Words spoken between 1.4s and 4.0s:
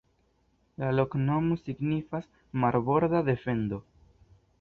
signifas: "Marborda defendo".